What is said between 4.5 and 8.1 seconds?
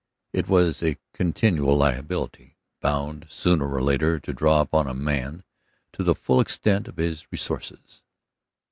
upon a man to the full extent of his resources.